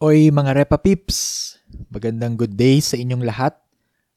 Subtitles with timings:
[0.00, 1.60] Oy mga Repa Pips!
[1.92, 3.52] Magandang good day sa inyong lahat.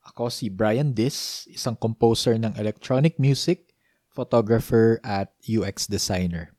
[0.07, 3.75] Ako si Brian Dis, isang composer ng electronic music,
[4.07, 6.55] photographer at UX designer.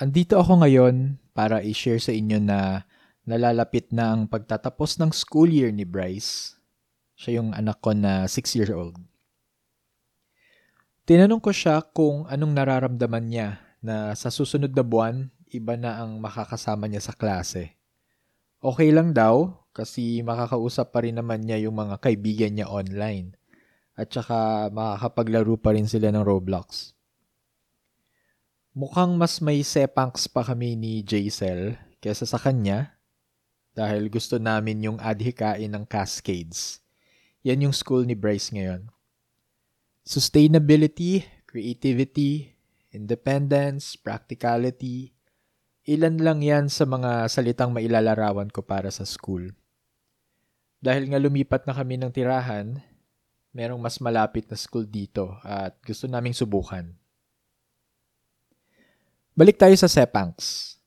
[0.00, 2.88] Andito ako ngayon para i-share sa inyo na
[3.28, 6.56] nalalapit na ang pagtatapos ng school year ni Bryce.
[7.20, 8.96] Siya yung anak ko na 6 years old.
[11.04, 16.16] Tinanong ko siya kung anong nararamdaman niya na sa susunod na buwan iba na ang
[16.18, 17.76] makakasama niya sa klase.
[18.58, 23.36] Okay lang daw kasi makakausap pa rin naman niya yung mga kaibigan niya online.
[23.92, 26.96] At saka makakapaglaro pa rin sila ng Roblox.
[28.72, 32.96] Mukhang mas may sepangs pa kami ni Jaisel kesa sa kanya
[33.76, 36.80] dahil gusto namin yung adhikain ng Cascades.
[37.44, 38.88] Yan yung school ni Bryce ngayon.
[40.08, 42.56] Sustainability, creativity,
[42.96, 45.11] independence, practicality,
[45.82, 49.50] Ilan lang yan sa mga salitang mailalarawan ko para sa school.
[50.78, 52.78] Dahil nga lumipat na kami ng tirahan,
[53.50, 56.86] merong mas malapit na school dito at gusto naming subukan.
[59.34, 60.78] Balik tayo sa Sepangs.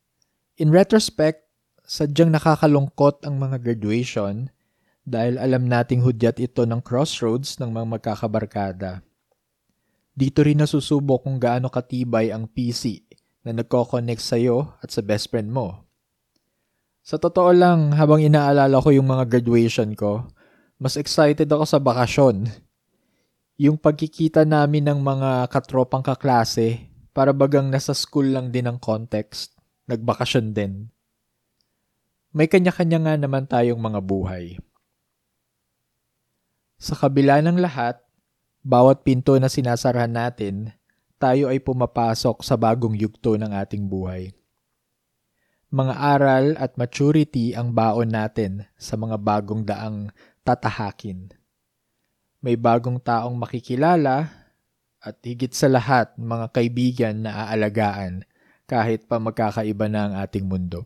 [0.55, 1.43] In retrospect,
[1.83, 4.47] sadyang nakakalungkot ang mga graduation
[5.03, 9.03] dahil alam nating hudyat ito ng crossroads ng mga magkakabarkada.
[10.15, 13.05] Dito rin nasusubok kung gaano katibay ang PC
[13.45, 15.85] na nagko-connect sa'yo at sa best friend mo.
[17.05, 20.25] Sa totoo lang, habang inaalala ko yung mga graduation ko,
[20.81, 22.49] mas excited ako sa bakasyon.
[23.61, 29.55] Yung pagkikita namin ng mga katropang kaklase, para bagang nasa school lang din ang context,
[29.87, 30.91] nagbakasyon din.
[32.35, 34.59] May kanya-kanya nga naman tayong mga buhay.
[36.75, 38.03] Sa kabila ng lahat,
[38.59, 40.75] bawat pinto na sinasarahan natin
[41.16, 44.35] tayo ay pumapasok sa bagong yugto ng ating buhay.
[45.71, 50.11] Mga aral at maturity ang baon natin sa mga bagong daang
[50.47, 51.31] tatahakin.
[52.39, 54.30] May bagong taong makikilala
[55.02, 58.23] at higit sa lahat mga kaibigan na aalagaan
[58.65, 60.86] kahit pa magkakaiba na ang ating mundo.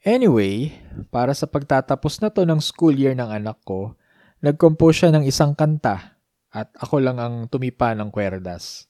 [0.00, 0.72] Anyway,
[1.12, 3.92] para sa pagtatapos na to ng school year ng anak ko,
[4.40, 6.19] nag-compose siya ng isang kanta
[6.50, 8.86] at ako lang ang tumipa ng kwerdas.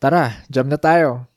[0.00, 1.31] Tara, jam na tayo!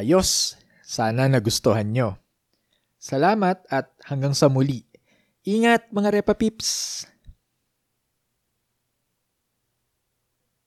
[0.00, 0.56] Ayos!
[0.80, 2.16] Sana nagustuhan nyo.
[2.96, 4.88] Salamat at hanggang sa muli.
[5.44, 7.04] Ingat mga Repa Pips!